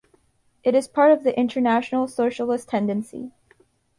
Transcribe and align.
It 0.63 0.73
is 0.73 0.87
part 0.87 1.11
of 1.11 1.23
the 1.23 1.37
International 1.39 2.07
Socialist 2.07 2.67
Tendency. 2.67 3.33